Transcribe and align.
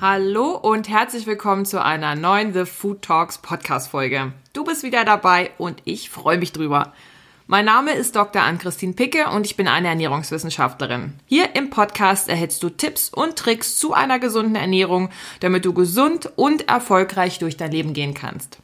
Hallo 0.00 0.56
und 0.56 0.88
herzlich 0.88 1.26
willkommen 1.26 1.66
zu 1.66 1.84
einer 1.84 2.14
neuen 2.14 2.54
The 2.54 2.64
Food 2.64 3.02
Talks 3.02 3.36
Podcast 3.36 3.90
Folge. 3.90 4.32
Du 4.54 4.64
bist 4.64 4.82
wieder 4.84 5.04
dabei 5.04 5.50
und 5.58 5.82
ich 5.84 6.08
freue 6.08 6.38
mich 6.38 6.52
drüber. 6.52 6.94
Mein 7.46 7.66
Name 7.66 7.92
ist 7.92 8.16
Dr. 8.16 8.40
Ann-Christine 8.40 8.94
Picke 8.94 9.28
und 9.28 9.44
ich 9.44 9.56
bin 9.56 9.68
eine 9.68 9.88
Ernährungswissenschaftlerin. 9.88 11.12
Hier 11.26 11.54
im 11.54 11.68
Podcast 11.68 12.30
erhältst 12.30 12.62
du 12.62 12.70
Tipps 12.70 13.10
und 13.10 13.36
Tricks 13.36 13.76
zu 13.76 13.92
einer 13.92 14.18
gesunden 14.18 14.54
Ernährung, 14.54 15.10
damit 15.40 15.66
du 15.66 15.74
gesund 15.74 16.32
und 16.36 16.70
erfolgreich 16.70 17.38
durch 17.38 17.58
dein 17.58 17.72
Leben 17.72 17.92
gehen 17.92 18.14
kannst. 18.14 18.61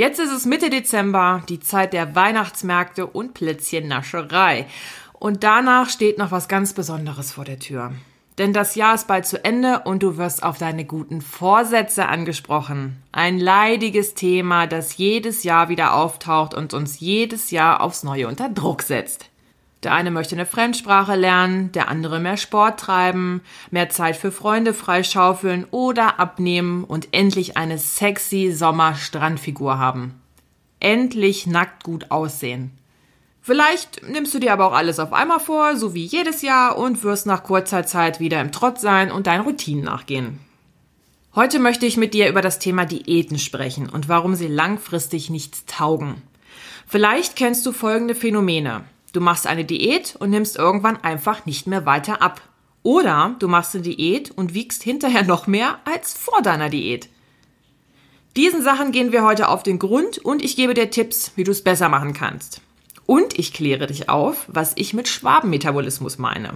Jetzt 0.00 0.18
ist 0.18 0.32
es 0.32 0.46
Mitte 0.46 0.70
Dezember, 0.70 1.42
die 1.50 1.60
Zeit 1.60 1.92
der 1.92 2.14
Weihnachtsmärkte 2.14 3.06
und 3.06 3.34
Plätzchennascherei. 3.34 4.66
Und 5.12 5.44
danach 5.44 5.90
steht 5.90 6.16
noch 6.16 6.30
was 6.30 6.48
ganz 6.48 6.72
Besonderes 6.72 7.32
vor 7.32 7.44
der 7.44 7.58
Tür. 7.58 7.92
Denn 8.38 8.54
das 8.54 8.76
Jahr 8.76 8.94
ist 8.94 9.08
bald 9.08 9.26
zu 9.26 9.44
Ende 9.44 9.80
und 9.80 10.02
du 10.02 10.16
wirst 10.16 10.42
auf 10.42 10.56
deine 10.56 10.86
guten 10.86 11.20
Vorsätze 11.20 12.08
angesprochen. 12.08 13.02
Ein 13.12 13.38
leidiges 13.38 14.14
Thema, 14.14 14.66
das 14.66 14.96
jedes 14.96 15.44
Jahr 15.44 15.68
wieder 15.68 15.92
auftaucht 15.92 16.54
und 16.54 16.72
uns 16.72 16.98
jedes 17.00 17.50
Jahr 17.50 17.82
aufs 17.82 18.02
Neue 18.02 18.26
unter 18.26 18.48
Druck 18.48 18.80
setzt. 18.80 19.29
Der 19.82 19.94
eine 19.94 20.10
möchte 20.10 20.34
eine 20.34 20.44
Fremdsprache 20.44 21.16
lernen, 21.16 21.72
der 21.72 21.88
andere 21.88 22.20
mehr 22.20 22.36
Sport 22.36 22.80
treiben, 22.80 23.40
mehr 23.70 23.88
Zeit 23.88 24.16
für 24.16 24.30
Freunde 24.30 24.74
freischaufeln 24.74 25.66
oder 25.70 26.20
abnehmen 26.20 26.84
und 26.84 27.08
endlich 27.12 27.56
eine 27.56 27.78
sexy 27.78 28.52
Sommerstrandfigur 28.52 29.78
haben. 29.78 30.20
Endlich 30.80 31.46
nackt 31.46 31.82
gut 31.82 32.10
aussehen. 32.10 32.72
Vielleicht 33.40 34.06
nimmst 34.06 34.34
du 34.34 34.38
dir 34.38 34.52
aber 34.52 34.66
auch 34.66 34.74
alles 34.74 34.98
auf 34.98 35.14
einmal 35.14 35.40
vor, 35.40 35.76
so 35.76 35.94
wie 35.94 36.04
jedes 36.04 36.42
Jahr, 36.42 36.76
und 36.76 37.02
wirst 37.02 37.24
nach 37.24 37.42
kurzer 37.42 37.86
Zeit 37.86 38.20
wieder 38.20 38.40
im 38.40 38.52
Trott 38.52 38.78
sein 38.78 39.10
und 39.10 39.26
deinen 39.26 39.44
Routinen 39.44 39.84
nachgehen. 39.84 40.40
Heute 41.34 41.58
möchte 41.58 41.86
ich 41.86 41.96
mit 41.96 42.12
dir 42.12 42.28
über 42.28 42.42
das 42.42 42.58
Thema 42.58 42.84
Diäten 42.84 43.38
sprechen 43.38 43.88
und 43.88 44.08
warum 44.08 44.34
sie 44.34 44.48
langfristig 44.48 45.30
nichts 45.30 45.64
taugen. 45.64 46.20
Vielleicht 46.86 47.36
kennst 47.36 47.64
du 47.64 47.72
folgende 47.72 48.14
Phänomene. 48.14 48.84
Du 49.12 49.20
machst 49.20 49.46
eine 49.46 49.64
Diät 49.64 50.16
und 50.18 50.30
nimmst 50.30 50.56
irgendwann 50.56 51.02
einfach 51.02 51.46
nicht 51.46 51.66
mehr 51.66 51.84
weiter 51.86 52.22
ab. 52.22 52.40
Oder 52.82 53.36
du 53.38 53.48
machst 53.48 53.74
eine 53.74 53.82
Diät 53.82 54.30
und 54.30 54.54
wiegst 54.54 54.82
hinterher 54.82 55.24
noch 55.24 55.46
mehr 55.46 55.80
als 55.84 56.14
vor 56.14 56.42
deiner 56.42 56.70
Diät. 56.70 57.08
Diesen 58.36 58.62
Sachen 58.62 58.92
gehen 58.92 59.10
wir 59.10 59.24
heute 59.24 59.48
auf 59.48 59.64
den 59.64 59.78
Grund 59.78 60.18
und 60.18 60.42
ich 60.42 60.54
gebe 60.54 60.74
dir 60.74 60.90
Tipps, 60.90 61.32
wie 61.34 61.44
du 61.44 61.50
es 61.50 61.64
besser 61.64 61.88
machen 61.88 62.12
kannst. 62.12 62.60
Und 63.06 63.36
ich 63.38 63.52
kläre 63.52 63.88
dich 63.88 64.08
auf, 64.08 64.44
was 64.46 64.72
ich 64.76 64.94
mit 64.94 65.08
Schwabenmetabolismus 65.08 66.18
meine. 66.18 66.54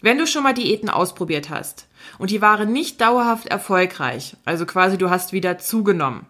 Wenn 0.00 0.18
du 0.18 0.26
schon 0.26 0.42
mal 0.42 0.54
Diäten 0.54 0.88
ausprobiert 0.88 1.50
hast 1.50 1.86
und 2.18 2.30
die 2.30 2.40
waren 2.40 2.72
nicht 2.72 3.00
dauerhaft 3.00 3.46
erfolgreich, 3.46 4.36
also 4.46 4.64
quasi 4.64 4.96
du 4.96 5.10
hast 5.10 5.32
wieder 5.32 5.58
zugenommen, 5.58 6.26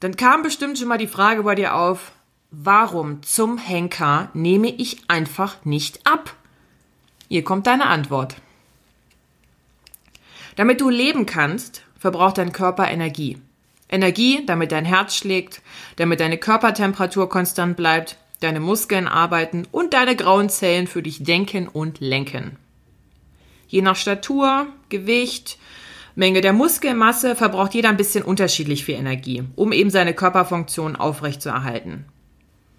dann 0.00 0.16
kam 0.16 0.42
bestimmt 0.42 0.78
schon 0.78 0.88
mal 0.88 0.98
die 0.98 1.06
Frage 1.06 1.42
bei 1.44 1.54
dir 1.54 1.74
auf, 1.74 2.12
warum 2.62 3.22
zum 3.22 3.58
Henker 3.58 4.30
nehme 4.34 4.68
ich 4.68 4.98
einfach 5.08 5.64
nicht 5.64 6.06
ab? 6.06 6.34
Hier 7.28 7.42
kommt 7.42 7.66
deine 7.66 7.86
Antwort. 7.86 8.36
Damit 10.56 10.80
du 10.80 10.88
leben 10.88 11.26
kannst, 11.26 11.82
verbraucht 11.98 12.38
dein 12.38 12.52
Körper 12.52 12.88
Energie. 12.88 13.38
Energie, 13.88 14.44
damit 14.46 14.72
dein 14.72 14.84
Herz 14.84 15.16
schlägt, 15.16 15.62
damit 15.96 16.20
deine 16.20 16.38
Körpertemperatur 16.38 17.28
konstant 17.28 17.76
bleibt, 17.76 18.18
deine 18.40 18.60
Muskeln 18.60 19.08
arbeiten 19.08 19.66
und 19.72 19.94
deine 19.94 20.16
grauen 20.16 20.48
Zellen 20.48 20.86
für 20.86 21.02
dich 21.02 21.22
denken 21.22 21.68
und 21.68 22.00
lenken. 22.00 22.56
Je 23.68 23.82
nach 23.82 23.96
Statur, 23.96 24.66
Gewicht, 24.88 25.58
Menge 26.16 26.40
der 26.40 26.52
Muskelmasse 26.52 27.34
verbraucht 27.34 27.74
jeder 27.74 27.88
ein 27.88 27.96
bisschen 27.96 28.22
unterschiedlich 28.22 28.84
viel 28.84 28.94
Energie, 28.94 29.42
um 29.56 29.72
eben 29.72 29.90
seine 29.90 30.14
Körperfunktion 30.14 30.94
aufrechtzuerhalten. 30.94 32.04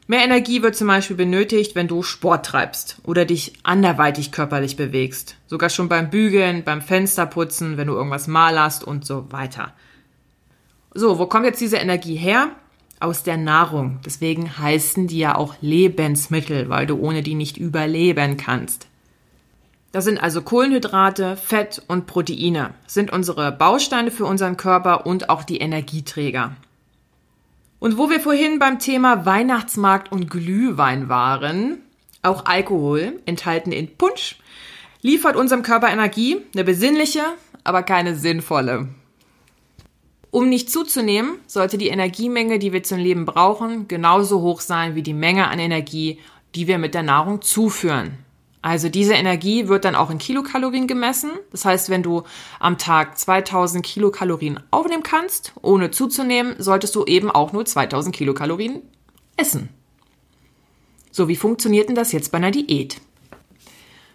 Mehr 0.07 0.23
Energie 0.23 0.61
wird 0.61 0.75
zum 0.75 0.87
Beispiel 0.87 1.15
benötigt, 1.15 1.73
wenn 1.73 1.87
du 1.87 2.03
Sport 2.03 2.45
treibst 2.45 2.97
oder 3.03 3.25
dich 3.25 3.53
anderweitig 3.63 4.31
körperlich 4.31 4.77
bewegst. 4.77 5.35
Sogar 5.47 5.69
schon 5.69 5.89
beim 5.89 6.11
Bügeln, 6.11 6.63
beim 6.63 6.81
Fensterputzen, 6.81 7.77
wenn 7.77 7.87
du 7.87 7.93
irgendwas 7.93 8.27
malerst 8.27 8.83
und 8.83 9.03
so 9.03 9.31
weiter. 9.31 9.73
So, 10.93 11.17
wo 11.17 11.25
kommt 11.25 11.45
jetzt 11.45 11.59
diese 11.59 11.77
Energie 11.77 12.15
her? 12.15 12.51
Aus 12.99 13.23
der 13.23 13.37
Nahrung. 13.37 13.99
Deswegen 14.05 14.59
heißen 14.59 15.07
die 15.07 15.17
ja 15.17 15.35
auch 15.35 15.55
Lebensmittel, 15.59 16.69
weil 16.69 16.85
du 16.85 16.97
ohne 16.99 17.23
die 17.23 17.35
nicht 17.35 17.57
überleben 17.57 18.37
kannst. 18.37 18.87
Das 19.91 20.05
sind 20.05 20.21
also 20.21 20.41
Kohlenhydrate, 20.41 21.35
Fett 21.35 21.81
und 21.87 22.05
Proteine, 22.05 22.75
sind 22.85 23.11
unsere 23.11 23.51
Bausteine 23.51 24.11
für 24.11 24.25
unseren 24.25 24.55
Körper 24.55 25.05
und 25.05 25.29
auch 25.29 25.43
die 25.43 25.57
Energieträger. 25.57 26.55
Und 27.79 27.97
wo 27.97 28.09
wir 28.09 28.19
vorhin 28.19 28.59
beim 28.59 28.79
Thema 28.79 29.25
Weihnachtsmarkt 29.25 30.11
und 30.11 30.29
Glühwein 30.29 31.09
waren, 31.09 31.81
auch 32.21 32.45
Alkohol, 32.45 33.19
enthalten 33.25 33.71
in 33.71 33.95
Punsch, 33.95 34.37
liefert 35.01 35.35
unserem 35.35 35.61
Körper 35.61 35.89
Energie, 35.89 36.37
eine 36.53 36.63
besinnliche, 36.63 37.21
aber 37.63 37.83
keine 37.83 38.15
sinnvolle. 38.15 38.87
Um 40.31 40.49
nicht 40.49 40.69
zuzunehmen, 40.69 41.37
sollte 41.47 41.77
die 41.77 41.87
Energiemenge, 41.87 42.59
die 42.59 42.73
wir 42.73 42.83
zum 42.83 42.97
Leben 42.97 43.25
brauchen, 43.25 43.87
genauso 43.87 44.41
hoch 44.41 44.59
sein 44.59 44.95
wie 44.95 45.03
die 45.03 45.13
Menge 45.13 45.47
an 45.47 45.59
Energie, 45.59 46.19
die 46.55 46.67
wir 46.67 46.77
mit 46.77 46.93
der 46.93 47.03
Nahrung 47.03 47.41
zuführen. 47.41 48.17
Also 48.65 48.89
diese 48.89 49.13
Energie 49.13 49.67
wird 49.67 49.85
dann 49.85 49.93
auch 49.93 50.09
in 50.09 50.17
Kilokalorien 50.17 50.87
gemessen. 50.87 51.29
Das 51.51 51.65
heißt, 51.65 51.91
wenn 51.91 52.01
du 52.01 52.23
am 52.59 52.79
Tag 52.79 53.15
2000 53.15 53.85
Kilokalorien 53.85 54.59
aufnehmen 54.71 55.03
kannst, 55.03 55.53
ohne 55.61 55.91
zuzunehmen, 55.91 56.55
solltest 56.57 56.95
du 56.95 57.05
eben 57.05 57.29
auch 57.29 57.53
nur 57.53 57.63
2000 57.63 58.15
Kilokalorien 58.15 58.81
essen. 59.37 59.69
So, 61.11 61.27
wie 61.27 61.35
funktioniert 61.35 61.89
denn 61.89 61.95
das 61.95 62.11
jetzt 62.11 62.31
bei 62.31 62.39
einer 62.39 62.49
Diät? 62.49 63.01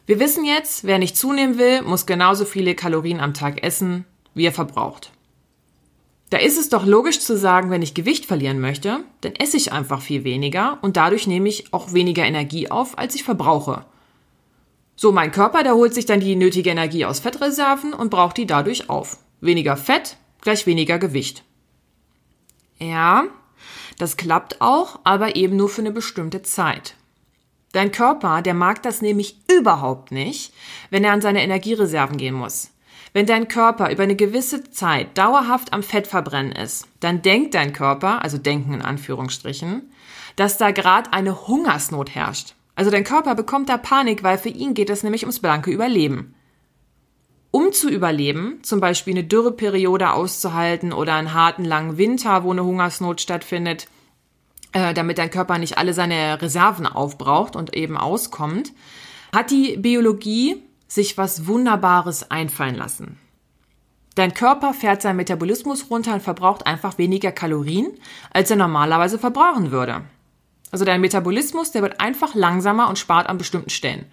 Wir 0.07 0.19
wissen 0.19 0.45
jetzt, 0.45 0.83
wer 0.83 0.99
nicht 0.99 1.17
zunehmen 1.17 1.57
will, 1.57 1.83
muss 1.83 2.05
genauso 2.05 2.45
viele 2.45 2.75
Kalorien 2.75 3.21
am 3.21 3.35
Tag 3.35 3.63
essen, 3.63 4.05
wie 4.35 4.47
er 4.47 4.53
verbraucht. 4.53 5.13
Da 6.31 6.39
ist 6.39 6.59
es 6.59 6.71
doch 6.71 6.85
logisch 6.85 7.21
zu 7.21 7.39
sagen, 7.39 7.71
wenn 7.71 7.83
ich 7.83 7.95
Gewicht 7.95 8.27
verlieren 8.27 8.59
möchte, 8.59 9.05
dann 9.21 9.37
esse 9.37 9.57
ich 9.57 9.71
einfach 9.71 10.03
viel 10.03 10.25
weniger 10.25 10.79
und 10.83 10.97
dadurch 10.97 11.29
nehme 11.29 11.49
ich 11.49 11.73
auch 11.73 11.93
weniger 11.93 12.25
Energie 12.25 12.69
auf, 12.69 12.99
als 12.99 13.15
ich 13.15 13.23
verbrauche. 13.23 13.85
So, 15.03 15.13
mein 15.13 15.33
Körper, 15.33 15.63
der 15.63 15.77
holt 15.77 15.95
sich 15.95 16.05
dann 16.05 16.21
die 16.21 16.37
nötige 16.37 16.69
Energie 16.69 17.07
aus 17.07 17.21
Fettreserven 17.21 17.95
und 17.95 18.11
braucht 18.11 18.37
die 18.37 18.45
dadurch 18.45 18.91
auf. 18.91 19.17
Weniger 19.41 19.79
Fett 19.79 20.19
gleich 20.43 20.67
weniger 20.67 20.99
Gewicht. 20.99 21.43
Ja, 22.79 23.25
das 23.97 24.19
klappt 24.19 24.61
auch, 24.61 25.01
aber 25.05 25.37
eben 25.37 25.57
nur 25.57 25.71
für 25.71 25.81
eine 25.81 25.91
bestimmte 25.91 26.43
Zeit. 26.43 26.97
Dein 27.73 27.93
Körper, 27.93 28.43
der 28.43 28.53
mag 28.53 28.83
das 28.83 29.01
nämlich 29.01 29.39
überhaupt 29.51 30.13
nicht, 30.13 30.53
wenn 30.91 31.03
er 31.03 31.13
an 31.13 31.23
seine 31.23 31.43
Energiereserven 31.43 32.19
gehen 32.19 32.35
muss. 32.35 32.69
Wenn 33.15 33.25
dein 33.25 33.49
Körper 33.49 33.91
über 33.91 34.03
eine 34.03 34.17
gewisse 34.17 34.71
Zeit 34.71 35.17
dauerhaft 35.17 35.73
am 35.73 35.83
Fettverbrennen 35.83 36.53
ist, 36.53 36.87
dann 37.01 37.23
denkt 37.23 37.55
dein 37.55 37.73
Körper, 37.73 38.21
also 38.21 38.37
denken 38.37 38.75
in 38.75 38.83
Anführungsstrichen, 38.83 39.91
dass 40.37 40.59
da 40.59 40.73
gerade 40.73 41.15
eine 41.15 41.47
Hungersnot 41.47 42.15
herrscht. 42.15 42.55
Also 42.75 42.91
dein 42.91 43.05
Körper 43.05 43.35
bekommt 43.35 43.69
da 43.69 43.77
Panik, 43.77 44.23
weil 44.23 44.39
für 44.39 44.49
ihn 44.49 44.75
geht 44.75 44.91
es 44.91 45.03
nämlich 45.03 45.23
ums 45.23 45.41
blanke 45.41 45.71
Überleben. 45.71 46.35
Um 47.53 47.73
zu 47.73 47.91
überleben, 47.91 48.61
zum 48.63 48.79
Beispiel 48.81 49.15
eine 49.15 49.25
Dürreperiode 49.25 50.13
auszuhalten 50.13 50.93
oder 50.93 51.15
einen 51.15 51.35
harten 51.35 51.65
langen 51.65 51.99
Winter, 51.99 52.45
wo 52.45 52.53
eine 52.53 52.65
Hungersnot 52.65 53.21
stattfindet, 53.21 53.89
äh, 54.73 54.95
damit 54.95 55.19
dein 55.19 55.31
Körper 55.31 55.59
nicht 55.59 55.77
alle 55.77 55.93
seine 55.93 56.41
Reserven 56.41 56.87
aufbraucht 56.87 57.57
und 57.57 57.75
eben 57.75 57.97
auskommt, 57.97 58.73
hat 59.35 59.51
die 59.51 59.77
Biologie 59.77 60.63
sich 60.87 61.19
was 61.19 61.47
Wunderbares 61.47 62.31
einfallen 62.31 62.77
lassen. 62.77 63.19
Dein 64.15 64.35
Körper 64.35 64.75
fährt 64.75 65.03
seinen 65.03 65.17
Metabolismus 65.17 65.91
runter 65.91 66.15
und 66.15 66.23
verbraucht 66.23 66.67
einfach 66.67 66.99
weniger 66.99 67.33
Kalorien, 67.33 67.89
als 68.33 68.51
er 68.51 68.57
normalerweise 68.57 69.19
verbrauchen 69.19 69.71
würde. 69.71 70.03
Also 70.71 70.85
dein 70.85 71.01
Metabolismus, 71.01 71.73
der 71.73 71.83
wird 71.83 72.01
einfach 72.01 72.35
langsamer 72.35 72.89
und 72.89 72.99
spart 72.99 73.29
an 73.29 73.39
bestimmten 73.39 73.71
Stellen. 73.71 74.07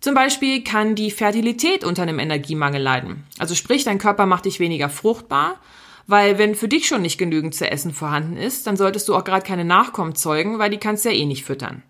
Zum 0.00 0.14
Beispiel 0.14 0.62
kann 0.62 0.94
die 0.94 1.10
Fertilität 1.10 1.82
unter 1.82 2.02
einem 2.02 2.18
Energiemangel 2.18 2.82
leiden. 2.82 3.24
Also 3.38 3.54
sprich, 3.54 3.84
dein 3.84 3.98
Körper 3.98 4.26
macht 4.26 4.44
dich 4.44 4.60
weniger 4.60 4.90
fruchtbar, 4.90 5.60
weil 6.06 6.36
wenn 6.36 6.54
für 6.54 6.68
dich 6.68 6.86
schon 6.86 7.02
nicht 7.02 7.16
genügend 7.16 7.54
zu 7.54 7.70
essen 7.70 7.92
vorhanden 7.92 8.36
ist, 8.36 8.66
dann 8.66 8.76
solltest 8.76 9.08
du 9.08 9.14
auch 9.14 9.24
gerade 9.24 9.46
keine 9.46 9.64
Nachkommen 9.64 10.14
zeugen, 10.14 10.58
weil 10.58 10.70
die 10.70 10.78
kannst 10.78 11.04
du 11.04 11.08
ja 11.08 11.14
eh 11.14 11.24
nicht 11.24 11.44
füttern. 11.44 11.82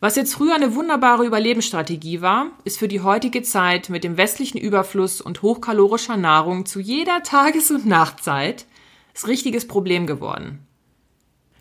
Was 0.00 0.14
jetzt 0.14 0.34
früher 0.34 0.54
eine 0.54 0.76
wunderbare 0.76 1.26
Überlebensstrategie 1.26 2.20
war, 2.20 2.52
ist 2.64 2.78
für 2.78 2.86
die 2.86 3.00
heutige 3.00 3.42
Zeit 3.42 3.88
mit 3.90 4.04
dem 4.04 4.16
westlichen 4.16 4.58
Überfluss 4.58 5.20
und 5.20 5.42
hochkalorischer 5.42 6.16
Nahrung 6.16 6.66
zu 6.66 6.78
jeder 6.78 7.24
Tages- 7.24 7.72
und 7.72 7.84
Nachtzeit 7.84 8.66
das 9.12 9.26
richtiges 9.26 9.66
Problem 9.66 10.06
geworden. 10.06 10.66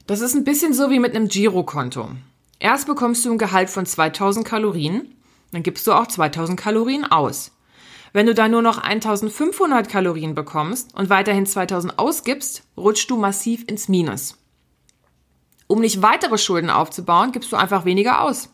Das 0.07 0.21
ist 0.21 0.35
ein 0.35 0.45
bisschen 0.45 0.73
so 0.73 0.89
wie 0.89 0.99
mit 0.99 1.13
einem 1.13 1.27
Girokonto. 1.27 2.09
Erst 2.59 2.87
bekommst 2.87 3.25
du 3.25 3.31
ein 3.33 3.37
Gehalt 3.37 3.69
von 3.69 3.85
2000 3.85 4.47
Kalorien, 4.47 5.13
dann 5.51 5.63
gibst 5.63 5.85
du 5.85 5.91
auch 5.91 6.07
2000 6.07 6.57
Kalorien 6.57 7.03
aus. 7.03 7.51
Wenn 8.13 8.25
du 8.25 8.33
dann 8.33 8.51
nur 8.51 8.61
noch 8.61 8.77
1500 8.77 9.89
Kalorien 9.89 10.33
bekommst 10.33 10.95
und 10.95 11.09
weiterhin 11.09 11.45
2000 11.45 11.99
ausgibst, 11.99 12.63
rutschst 12.77 13.09
du 13.09 13.17
massiv 13.17 13.65
ins 13.67 13.89
Minus. 13.89 14.37
Um 15.67 15.81
nicht 15.81 16.01
weitere 16.01 16.37
Schulden 16.37 16.69
aufzubauen, 16.69 17.33
gibst 17.33 17.51
du 17.51 17.57
einfach 17.57 17.83
weniger 17.83 18.21
aus. 18.21 18.49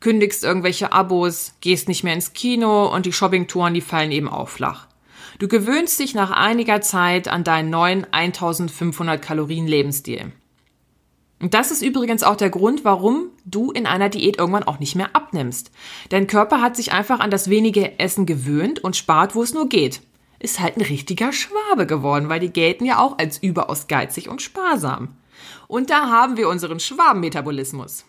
Kündigst 0.00 0.44
irgendwelche 0.44 0.92
Abos, 0.92 1.54
gehst 1.62 1.88
nicht 1.88 2.04
mehr 2.04 2.12
ins 2.12 2.34
Kino 2.34 2.94
und 2.94 3.06
die 3.06 3.12
Shoppingtouren, 3.14 3.72
die 3.72 3.80
fallen 3.80 4.12
eben 4.12 4.28
auch 4.28 4.50
flach. 4.50 4.88
Du 5.38 5.48
gewöhnst 5.48 5.98
dich 5.98 6.14
nach 6.14 6.30
einiger 6.30 6.82
Zeit 6.82 7.26
an 7.26 7.42
deinen 7.42 7.70
neuen 7.70 8.06
1500 8.12 9.22
Kalorien 9.22 9.66
Lebensstil. 9.66 10.30
Und 11.40 11.54
das 11.54 11.70
ist 11.70 11.82
übrigens 11.82 12.22
auch 12.22 12.36
der 12.36 12.50
Grund, 12.50 12.84
warum 12.84 13.30
du 13.44 13.70
in 13.70 13.86
einer 13.86 14.08
Diät 14.08 14.38
irgendwann 14.38 14.62
auch 14.62 14.78
nicht 14.78 14.94
mehr 14.94 15.14
abnimmst. 15.14 15.70
Dein 16.08 16.26
Körper 16.26 16.60
hat 16.60 16.76
sich 16.76 16.92
einfach 16.92 17.20
an 17.20 17.30
das 17.30 17.50
wenige 17.50 17.98
Essen 17.98 18.24
gewöhnt 18.24 18.82
und 18.82 18.96
spart, 18.96 19.34
wo 19.34 19.42
es 19.42 19.52
nur 19.52 19.68
geht. 19.68 20.00
Ist 20.38 20.60
halt 20.60 20.76
ein 20.76 20.82
richtiger 20.82 21.32
Schwabe 21.32 21.86
geworden, 21.86 22.28
weil 22.28 22.40
die 22.40 22.52
gelten 22.52 22.84
ja 22.84 22.98
auch 22.98 23.18
als 23.18 23.38
überaus 23.38 23.88
geizig 23.88 24.28
und 24.28 24.42
sparsam. 24.42 25.16
Und 25.68 25.90
da 25.90 26.08
haben 26.08 26.36
wir 26.36 26.48
unseren 26.48 26.80
Schwabenmetabolismus. 26.80 28.04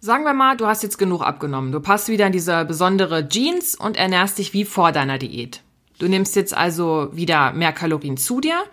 Sagen 0.00 0.24
wir 0.24 0.34
mal, 0.34 0.56
du 0.56 0.66
hast 0.66 0.82
jetzt 0.82 0.98
genug 0.98 1.22
abgenommen. 1.22 1.72
Du 1.72 1.80
passt 1.80 2.08
wieder 2.08 2.26
in 2.26 2.32
diese 2.32 2.64
besondere 2.64 3.28
Jeans 3.28 3.74
und 3.74 3.96
ernährst 3.96 4.38
dich 4.38 4.52
wie 4.52 4.64
vor 4.64 4.92
deiner 4.92 5.18
Diät. 5.18 5.62
Du 5.98 6.08
nimmst 6.08 6.36
jetzt 6.36 6.56
also 6.56 7.08
wieder 7.12 7.52
mehr 7.52 7.72
Kalorien 7.72 8.16
zu 8.16 8.40
dir, 8.40 8.64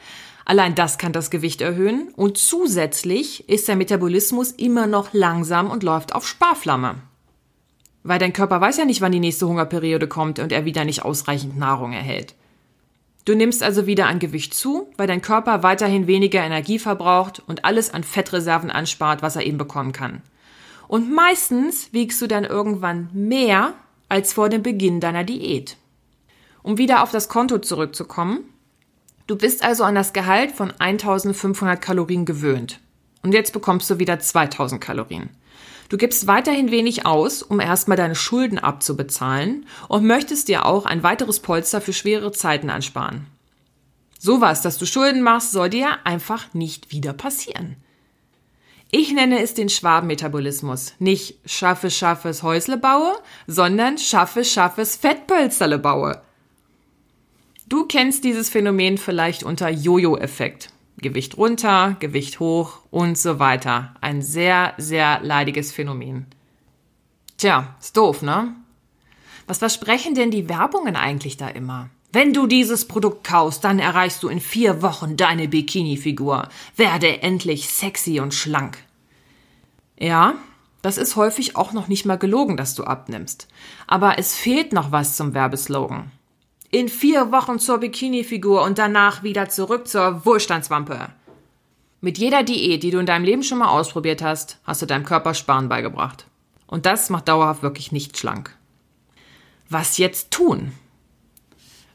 Allein 0.45 0.75
das 0.75 0.97
kann 0.97 1.13
das 1.13 1.29
Gewicht 1.29 1.61
erhöhen 1.61 2.09
und 2.15 2.37
zusätzlich 2.37 3.47
ist 3.47 3.67
der 3.67 3.75
Metabolismus 3.75 4.51
immer 4.51 4.87
noch 4.87 5.13
langsam 5.13 5.71
und 5.71 5.83
läuft 5.83 6.13
auf 6.13 6.27
Sparflamme. 6.27 6.95
Weil 8.03 8.19
dein 8.19 8.33
Körper 8.33 8.59
weiß 8.59 8.77
ja 8.77 8.85
nicht, 8.85 8.99
wann 8.99 9.13
die 9.13 9.21
nächste 9.21 9.47
Hungerperiode 9.47 10.07
kommt 10.07 10.39
und 10.39 10.51
er 10.51 10.65
wieder 10.65 10.83
nicht 10.83 11.05
ausreichend 11.05 11.57
Nahrung 11.57 11.93
erhält. 11.93 12.35
Du 13.23 13.35
nimmst 13.35 13.63
also 13.63 13.87
wieder 13.87 14.07
an 14.07 14.19
Gewicht 14.19 14.53
zu, 14.53 14.89
weil 14.97 15.07
dein 15.07 15.21
Körper 15.21 15.63
weiterhin 15.63 16.07
weniger 16.07 16.43
Energie 16.43 16.77
verbraucht 16.77 17.41
und 17.47 17.63
alles 17.63 17.93
an 17.93 18.03
Fettreserven 18.03 18.69
anspart, 18.69 19.21
was 19.21 19.37
er 19.37 19.45
eben 19.45 19.57
bekommen 19.57 19.93
kann. 19.93 20.21
Und 20.89 21.09
meistens 21.13 21.93
wiegst 21.93 22.21
du 22.21 22.27
dann 22.27 22.43
irgendwann 22.43 23.09
mehr 23.13 23.75
als 24.09 24.33
vor 24.33 24.49
dem 24.49 24.61
Beginn 24.61 24.99
deiner 24.99 25.23
Diät. 25.23 25.77
Um 26.63 26.77
wieder 26.77 27.03
auf 27.03 27.11
das 27.11 27.29
Konto 27.29 27.59
zurückzukommen, 27.59 28.45
Du 29.25 29.37
bist 29.37 29.63
also 29.63 29.85
an 29.85 29.95
das 29.95 30.11
Gehalt 30.11 30.51
von 30.51 30.73
1500 30.77 31.81
Kalorien 31.81 32.25
gewöhnt. 32.25 32.79
Und 33.21 33.33
jetzt 33.33 33.53
bekommst 33.53 33.89
du 33.89 33.99
wieder 33.99 34.19
2000 34.19 34.81
Kalorien. 34.81 35.29
Du 35.87 35.95
gibst 35.95 36.27
weiterhin 36.27 36.71
wenig 36.71 37.05
aus, 37.05 37.41
um 37.41 37.61
erstmal 37.61 37.95
deine 37.95 38.15
Schulden 38.15 38.59
abzubezahlen 38.59 39.65
und 39.87 40.05
möchtest 40.05 40.49
dir 40.49 40.65
auch 40.65 40.85
ein 40.85 41.03
weiteres 41.03 41.39
Polster 41.39 41.79
für 41.79 41.93
schwere 41.93 42.33
Zeiten 42.33 42.69
ansparen. 42.69 43.27
Sowas, 44.19 44.61
dass 44.61 44.77
du 44.77 44.85
Schulden 44.85 45.21
machst, 45.21 45.51
soll 45.51 45.69
dir 45.69 46.05
einfach 46.05 46.53
nicht 46.53 46.91
wieder 46.91 47.13
passieren. 47.13 47.77
Ich 48.91 49.13
nenne 49.13 49.41
es 49.41 49.53
den 49.53 49.69
Schwabenmetabolismus. 49.69 50.93
Nicht 50.99 51.39
schaffe, 51.45 51.89
schaffes 51.89 52.43
Häusle 52.43 52.77
baue, 52.77 53.13
sondern 53.47 53.97
schaffe, 53.97 54.43
schaffes 54.43 54.95
Fettpölsterle 54.97 55.79
baue. 55.79 56.21
Du 57.73 57.87
kennst 57.87 58.23
dieses 58.23 58.51
Phänomen 58.51 58.99
vielleicht 58.99 59.41
unter 59.41 59.67
Jojo-Effekt. 59.67 60.69
Gewicht 60.97 61.37
runter, 61.37 61.95
Gewicht 61.99 62.39
hoch 62.39 62.81
und 62.91 63.17
so 63.17 63.39
weiter. 63.39 63.95
Ein 63.99 64.21
sehr, 64.21 64.75
sehr 64.77 65.21
leidiges 65.23 65.71
Phänomen. 65.71 66.27
Tja, 67.35 67.75
ist 67.79 67.97
doof, 67.97 68.21
ne? 68.21 68.53
Was 69.47 69.57
versprechen 69.57 70.13
denn 70.13 70.29
die 70.29 70.49
Werbungen 70.49 70.95
eigentlich 70.95 71.35
da 71.35 71.47
immer? 71.47 71.89
Wenn 72.11 72.31
du 72.31 72.45
dieses 72.45 72.87
Produkt 72.87 73.23
kaufst, 73.23 73.63
dann 73.63 73.79
erreichst 73.79 74.21
du 74.21 74.27
in 74.27 74.39
vier 74.39 74.83
Wochen 74.83 75.17
deine 75.17 75.47
Bikini-Figur. 75.47 76.49
Werde 76.75 77.23
endlich 77.23 77.69
sexy 77.69 78.19
und 78.19 78.35
schlank. 78.35 78.77
Ja, 79.97 80.35
das 80.83 80.99
ist 80.99 81.15
häufig 81.15 81.55
auch 81.55 81.73
noch 81.73 81.87
nicht 81.87 82.05
mal 82.05 82.19
gelogen, 82.19 82.55
dass 82.55 82.75
du 82.75 82.83
abnimmst. 82.83 83.47
Aber 83.87 84.19
es 84.19 84.35
fehlt 84.35 84.73
noch 84.73 84.91
was 84.91 85.15
zum 85.15 85.33
Werbeslogan 85.33 86.11
in 86.73 86.89
vier 86.89 87.31
Wochen 87.31 87.59
zur 87.59 87.77
Bikini-Figur 87.77 88.63
und 88.63 88.79
danach 88.79 89.21
wieder 89.21 89.47
zurück 89.47 89.87
zur 89.87 90.25
Wohlstandswampe. 90.25 91.09
Mit 92.01 92.17
jeder 92.17 92.41
Diät, 92.41 92.81
die 92.81 92.89
du 92.89 92.97
in 92.97 93.05
deinem 93.05 93.25
Leben 93.25 93.43
schon 93.43 93.59
mal 93.59 93.67
ausprobiert 93.67 94.23
hast, 94.23 94.57
hast 94.63 94.81
du 94.81 94.87
deinem 94.87 95.05
Körper 95.05 95.35
Sparen 95.35 95.69
beigebracht. 95.69 96.25
Und 96.65 96.87
das 96.87 97.11
macht 97.11 97.27
dauerhaft 97.27 97.61
wirklich 97.61 97.91
nicht 97.91 98.17
schlank. 98.17 98.57
Was 99.69 99.99
jetzt 99.99 100.31
tun? 100.31 100.71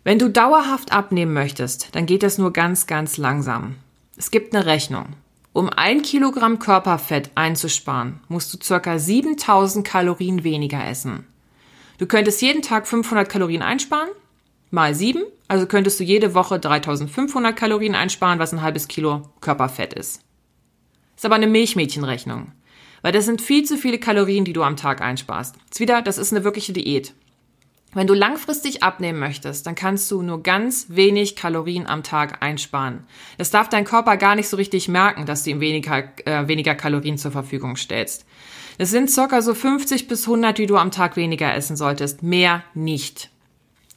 Wenn 0.05 0.21
du 0.21 0.31
dauerhaft 0.31 0.93
abnehmen 0.93 1.33
möchtest, 1.35 1.97
dann 1.97 2.07
geht 2.07 2.23
das 2.23 2.39
nur 2.39 2.53
ganz, 2.53 2.87
ganz 2.87 3.17
langsam. 3.17 3.75
Es 4.17 4.31
gibt 4.31 4.55
eine 4.55 4.65
Rechnung. 4.65 5.07
Um 5.53 5.71
ein 5.71 6.03
Kilogramm 6.03 6.61
Körperfett 6.61 7.33
einzusparen, 7.35 8.21
musst 8.29 8.55
du 8.55 8.59
circa 8.63 9.01
7000 9.01 9.85
Kalorien 9.85 10.45
weniger 10.45 10.87
essen. 10.87 11.27
Du 11.99 12.07
könntest 12.07 12.41
jeden 12.43 12.63
Tag 12.63 12.87
500 12.87 13.29
Kalorien 13.29 13.63
einsparen 13.63 14.11
mal 14.71 14.95
7, 14.95 15.23
also 15.49 15.67
könntest 15.67 15.99
du 16.01 16.05
jede 16.05 16.35
Woche 16.35 16.59
3500 16.59 17.57
Kalorien 17.57 17.95
einsparen, 17.95 18.39
was 18.39 18.53
ein 18.53 18.63
halbes 18.63 18.89
Kilo 18.89 19.23
Körperfett 19.41 19.95
ist. 19.95 20.23
Ist 21.17 21.25
aber 21.25 21.37
eine 21.37 21.47
Milchmädchenrechnung. 21.47 22.53
Weil 23.03 23.13
das 23.13 23.25
sind 23.25 23.41
viel 23.41 23.65
zu 23.65 23.77
viele 23.77 23.99
Kalorien, 23.99 24.45
die 24.45 24.53
du 24.53 24.63
am 24.63 24.77
Tag 24.77 25.01
einsparst. 25.01 25.57
Jetzt 25.67 25.81
wieder, 25.81 26.03
das 26.03 26.19
ist 26.19 26.33
eine 26.33 26.45
wirkliche 26.45 26.73
Diät. 26.73 27.15
Wenn 27.95 28.07
du 28.07 28.13
langfristig 28.13 28.83
abnehmen 28.83 29.19
möchtest, 29.19 29.67
dann 29.67 29.75
kannst 29.75 30.11
du 30.11 30.21
nur 30.21 30.43
ganz 30.43 30.87
wenig 30.91 31.37
Kalorien 31.37 31.87
am 31.87 32.03
Tag 32.03 32.43
einsparen. 32.43 33.05
Das 33.39 33.51
darf 33.51 33.71
dein 33.71 33.85
Körper 33.85 34.19
gar 34.19 34.35
nicht 34.35 34.49
so 34.49 34.57
richtig 34.57 34.89
merken, 34.89 35.25
dass 35.25 35.45
du 35.45 35.51
ihm 35.51 35.61
weniger, 35.61 36.05
äh, 36.27 36.47
weniger 36.49 36.75
Kalorien 36.75 37.17
zur 37.17 37.31
Verfügung 37.31 37.77
stellst. 37.77 38.27
Es 38.77 38.91
sind 38.91 39.11
circa 39.11 39.41
so 39.41 39.55
50 39.55 40.07
bis 40.07 40.27
100, 40.27 40.59
die 40.59 40.67
du 40.67 40.77
am 40.77 40.91
Tag 40.91 41.17
weniger 41.17 41.55
essen 41.55 41.77
solltest. 41.77 42.23
Mehr 42.23 42.63
nicht. 42.75 43.31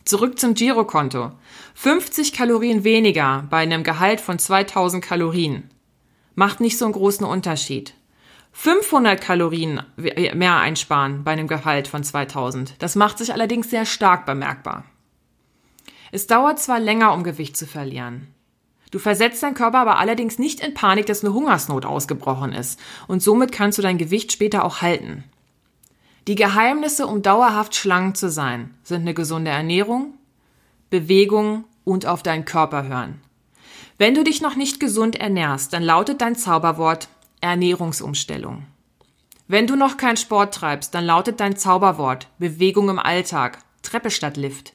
Zurück 0.06 0.40
zum 0.40 0.54
Girokonto. 0.54 1.32
50 1.76 2.34
Kalorien 2.34 2.84
weniger 2.84 3.46
bei 3.50 3.58
einem 3.58 3.84
Gehalt 3.84 4.20
von 4.20 4.40
2000 4.40 5.04
Kalorien 5.04 5.70
macht 6.36 6.60
nicht 6.60 6.78
so 6.78 6.86
einen 6.86 6.94
großen 6.94 7.26
Unterschied. 7.26 7.94
500 8.54 9.22
Kalorien 9.22 9.82
mehr 9.96 10.58
einsparen 10.58 11.24
bei 11.24 11.32
einem 11.32 11.48
Gehalt 11.48 11.88
von 11.88 12.04
2000. 12.04 12.76
Das 12.80 12.96
macht 12.96 13.18
sich 13.18 13.32
allerdings 13.32 13.70
sehr 13.70 13.86
stark 13.86 14.26
bemerkbar. 14.26 14.86
Es 16.12 16.28
dauert 16.28 16.60
zwar 16.60 16.80
länger, 16.80 17.14
um 17.14 17.24
Gewicht 17.24 17.56
zu 17.56 17.66
verlieren. 17.66 18.28
Du 18.92 19.00
versetzt 19.00 19.42
deinen 19.42 19.54
Körper 19.54 19.80
aber 19.80 20.00
allerdings 20.00 20.38
nicht 20.38 20.60
in 20.60 20.74
Panik, 20.74 21.06
dass 21.06 21.24
eine 21.24 21.34
Hungersnot 21.34 21.86
ausgebrochen 21.86 22.52
ist. 22.52 22.78
Und 23.08 23.24
somit 23.24 23.54
kannst 23.54 23.78
du 23.78 23.82
dein 23.82 23.98
Gewicht 23.98 24.34
später 24.34 24.66
auch 24.66 24.82
halten. 24.82 25.24
Die 26.28 26.36
Geheimnisse, 26.36 27.08
um 27.08 27.22
dauerhaft 27.22 27.76
schlank 27.76 28.16
zu 28.16 28.30
sein, 28.30 28.76
sind 28.84 29.02
eine 29.02 29.14
gesunde 29.14 29.52
Ernährung, 29.52 30.14
Bewegung 30.90 31.66
und 31.84 32.06
auf 32.06 32.22
deinen 32.22 32.46
Körper 32.46 32.84
hören. 32.84 33.22
Wenn 33.98 34.14
du 34.14 34.24
dich 34.24 34.42
noch 34.42 34.56
nicht 34.56 34.80
gesund 34.80 35.16
ernährst, 35.16 35.74
dann 35.74 35.84
lautet 35.84 36.22
dein 36.22 36.36
Zauberwort 36.36 37.08
Ernährungsumstellung. 37.42 38.66
Wenn 39.48 39.68
du 39.68 39.76
noch 39.76 39.98
keinen 39.98 40.18
Sport 40.18 40.54
treibst, 40.54 40.94
dann 40.94 41.06
lautet 41.06 41.40
dein 41.40 41.58
Zauberwort 41.58 42.28
Bewegung 42.38 42.90
im 42.90 43.00
Alltag, 43.00 43.60
Treppe 43.82 44.12
statt 44.12 44.38
Lift. 44.38 44.74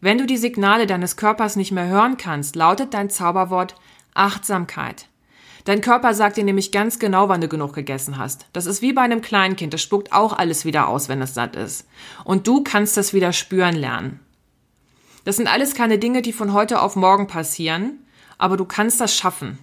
Wenn 0.00 0.18
du 0.18 0.26
die 0.26 0.36
Signale 0.36 0.86
deines 0.86 1.16
Körpers 1.16 1.54
nicht 1.54 1.70
mehr 1.70 1.86
hören 1.86 2.16
kannst, 2.16 2.56
lautet 2.56 2.92
dein 2.94 3.08
Zauberwort 3.08 3.76
Achtsamkeit. 4.14 5.06
Dein 5.64 5.80
Körper 5.80 6.12
sagt 6.14 6.36
dir 6.36 6.44
nämlich 6.44 6.72
ganz 6.72 6.98
genau, 6.98 7.28
wann 7.28 7.40
du 7.40 7.48
genug 7.48 7.72
gegessen 7.72 8.18
hast. 8.18 8.46
Das 8.52 8.66
ist 8.66 8.82
wie 8.82 8.92
bei 8.92 9.02
einem 9.02 9.22
Kleinkind, 9.22 9.72
das 9.72 9.82
spuckt 9.82 10.12
auch 10.12 10.32
alles 10.32 10.64
wieder 10.64 10.88
aus, 10.88 11.08
wenn 11.08 11.22
es 11.22 11.34
satt 11.34 11.54
ist. 11.54 11.86
Und 12.24 12.46
du 12.46 12.64
kannst 12.64 12.96
das 12.96 13.14
wieder 13.14 13.32
spüren 13.32 13.76
lernen. 13.76 14.20
Das 15.24 15.36
sind 15.36 15.46
alles 15.46 15.74
keine 15.74 15.98
Dinge, 15.98 16.22
die 16.22 16.32
von 16.32 16.52
heute 16.52 16.82
auf 16.82 16.96
morgen 16.96 17.28
passieren, 17.28 18.04
aber 18.38 18.56
du 18.56 18.64
kannst 18.64 19.00
das 19.00 19.14
schaffen. 19.14 19.58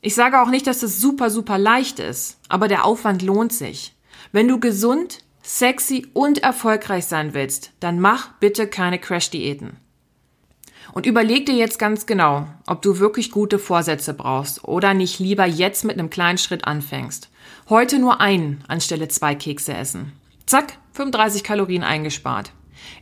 Ich 0.00 0.14
sage 0.14 0.40
auch 0.40 0.48
nicht, 0.48 0.66
dass 0.66 0.80
das 0.80 0.98
super, 0.98 1.28
super 1.28 1.58
leicht 1.58 1.98
ist, 1.98 2.38
aber 2.48 2.68
der 2.68 2.86
Aufwand 2.86 3.20
lohnt 3.20 3.52
sich. 3.52 3.94
Wenn 4.32 4.48
du 4.48 4.58
gesund, 4.58 5.18
sexy 5.42 6.06
und 6.14 6.42
erfolgreich 6.42 7.04
sein 7.04 7.34
willst, 7.34 7.72
dann 7.80 8.00
mach 8.00 8.32
bitte 8.38 8.66
keine 8.66 8.98
Crash-Diäten. 8.98 9.76
Und 10.92 11.06
überleg 11.06 11.46
dir 11.46 11.54
jetzt 11.54 11.78
ganz 11.78 12.06
genau, 12.06 12.46
ob 12.66 12.82
du 12.82 12.98
wirklich 12.98 13.30
gute 13.30 13.58
Vorsätze 13.58 14.14
brauchst 14.14 14.64
oder 14.64 14.94
nicht 14.94 15.18
lieber 15.18 15.46
jetzt 15.46 15.84
mit 15.84 15.98
einem 15.98 16.10
kleinen 16.10 16.38
Schritt 16.38 16.64
anfängst. 16.64 17.30
Heute 17.68 17.98
nur 17.98 18.20
einen 18.20 18.64
anstelle 18.66 19.08
zwei 19.08 19.34
Kekse 19.34 19.74
essen. 19.74 20.12
Zack, 20.46 20.78
35 20.94 21.44
Kalorien 21.44 21.84
eingespart. 21.84 22.52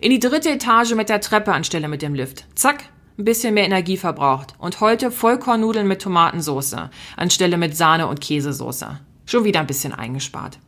In 0.00 0.10
die 0.10 0.18
dritte 0.18 0.50
Etage 0.50 0.94
mit 0.94 1.08
der 1.08 1.20
Treppe 1.20 1.52
anstelle 1.52 1.88
mit 1.88 2.02
dem 2.02 2.14
Lift. 2.14 2.44
Zack, 2.54 2.84
ein 3.18 3.24
bisschen 3.24 3.54
mehr 3.54 3.64
Energie 3.64 3.96
verbraucht 3.96 4.54
und 4.58 4.80
heute 4.80 5.10
Vollkornnudeln 5.10 5.88
mit 5.88 6.02
Tomatensauce 6.02 6.76
anstelle 7.16 7.56
mit 7.56 7.76
Sahne 7.76 8.06
und 8.06 8.20
Käsesoße. 8.20 9.00
Schon 9.26 9.44
wieder 9.44 9.60
ein 9.60 9.66
bisschen 9.66 9.92
eingespart. 9.92 10.58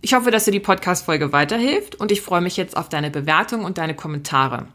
Ich 0.00 0.14
hoffe, 0.14 0.30
dass 0.30 0.44
dir 0.44 0.52
die 0.52 0.60
Podcast-Folge 0.60 1.32
weiterhilft 1.32 1.96
und 1.96 2.12
ich 2.12 2.20
freue 2.20 2.40
mich 2.40 2.56
jetzt 2.56 2.76
auf 2.76 2.88
deine 2.88 3.10
Bewertung 3.10 3.64
und 3.64 3.78
deine 3.78 3.94
Kommentare. 3.94 4.66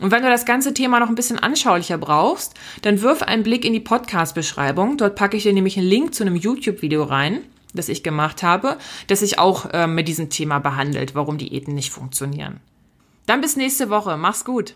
Und 0.00 0.10
wenn 0.12 0.22
du 0.22 0.28
das 0.28 0.44
ganze 0.44 0.74
Thema 0.74 1.00
noch 1.00 1.08
ein 1.08 1.14
bisschen 1.14 1.38
anschaulicher 1.38 1.98
brauchst, 1.98 2.54
dann 2.82 3.02
wirf 3.02 3.22
einen 3.22 3.42
Blick 3.42 3.64
in 3.64 3.72
die 3.72 3.80
Podcast-Beschreibung. 3.80 4.96
Dort 4.96 5.16
packe 5.16 5.36
ich 5.36 5.42
dir 5.42 5.52
nämlich 5.52 5.76
einen 5.76 5.88
Link 5.88 6.14
zu 6.14 6.22
einem 6.22 6.36
YouTube-Video 6.36 7.02
rein, 7.02 7.40
das 7.74 7.88
ich 7.88 8.02
gemacht 8.02 8.42
habe, 8.42 8.78
das 9.08 9.20
sich 9.20 9.38
auch 9.38 9.66
äh, 9.72 9.86
mit 9.86 10.08
diesem 10.08 10.30
Thema 10.30 10.60
behandelt, 10.60 11.14
warum 11.14 11.38
Diäten 11.38 11.74
nicht 11.74 11.90
funktionieren. 11.90 12.60
Dann 13.26 13.40
bis 13.40 13.56
nächste 13.56 13.90
Woche. 13.90 14.16
Mach's 14.16 14.44
gut. 14.44 14.74